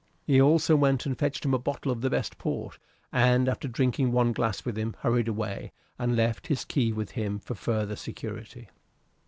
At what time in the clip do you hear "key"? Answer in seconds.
6.65-6.91